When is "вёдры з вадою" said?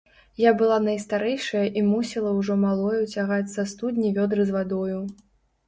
4.19-4.99